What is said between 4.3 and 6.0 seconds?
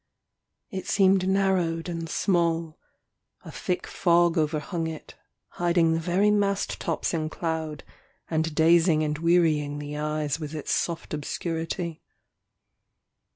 overhung it, hiding the